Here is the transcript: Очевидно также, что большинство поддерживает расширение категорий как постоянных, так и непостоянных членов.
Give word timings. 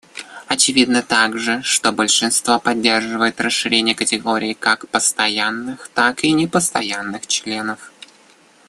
Очевидно 0.47 1.03
также, 1.03 1.61
что 1.61 1.91
большинство 1.91 2.59
поддерживает 2.59 3.39
расширение 3.39 3.93
категорий 3.93 4.55
как 4.55 4.89
постоянных, 4.89 5.89
так 5.89 6.23
и 6.23 6.31
непостоянных 6.31 7.27
членов. 7.27 7.91